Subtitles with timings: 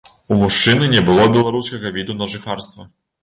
[0.35, 2.89] У мужчыны не было беларускага віду на жыхарства.